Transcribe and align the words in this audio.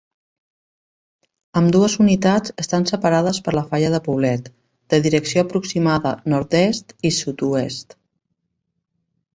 Ambdues 1.61 1.97
unitats 2.05 2.55
estan 2.63 2.87
separades 2.93 3.41
per 3.49 3.53
la 3.57 3.65
falla 3.75 3.93
de 3.97 4.01
Poblet 4.09 4.49
de 4.95 5.01
direcció 5.09 5.45
aproximada 5.47 6.17
nord-est 6.35 6.97
i 7.11 7.15
sud-oest. 7.21 8.01